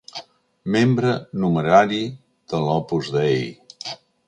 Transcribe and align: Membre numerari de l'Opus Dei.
Membre 0.75 1.11
numerari 1.43 2.01
de 2.55 2.65
l'Opus 2.65 3.13
Dei. 3.19 3.39